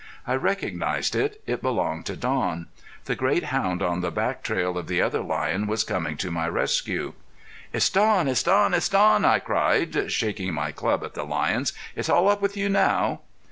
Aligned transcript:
I 0.25 0.33
recognized 0.33 1.13
it; 1.15 1.43
it 1.45 1.61
belonged 1.61 2.07
to 2.07 2.15
Don. 2.15 2.65
The 3.05 3.13
great 3.15 3.43
hound 3.43 3.83
on 3.83 4.01
the 4.01 4.09
back 4.09 4.41
trail 4.41 4.75
of 4.79 4.87
the 4.87 4.99
other 4.99 5.21
lion 5.21 5.67
was 5.67 5.83
coming 5.83 6.17
to 6.17 6.31
my 6.31 6.49
rescue. 6.49 7.13
"It's 7.71 7.87
Don! 7.87 8.27
It's 8.27 8.41
Don! 8.41 8.73
It's 8.73 8.89
Don!" 8.89 9.23
I 9.23 9.37
cried, 9.37 10.11
shaking 10.11 10.55
my 10.55 10.71
club 10.71 11.03
at 11.03 11.13
the 11.13 11.23
lions. 11.23 11.71
"It's 11.95 12.09
all 12.09 12.29
up 12.29 12.41
with 12.41 12.57
you 12.57 12.67
now!" 12.67 13.21